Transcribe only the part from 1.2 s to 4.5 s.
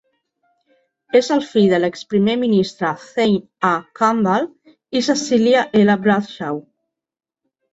el fill de l'exprimer ministre Thane A. Campbell